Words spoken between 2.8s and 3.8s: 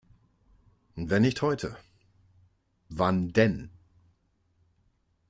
wann denn?